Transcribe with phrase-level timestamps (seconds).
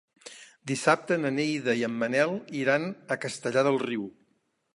[0.71, 4.09] Dissabte na Neida i en Manel iran a Castellar del Riu.